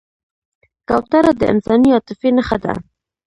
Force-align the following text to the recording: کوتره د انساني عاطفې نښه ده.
کوتره 0.87 1.31
د 1.39 1.41
انساني 1.53 1.89
عاطفې 1.95 2.29
نښه 2.37 2.57
ده. 2.63 2.73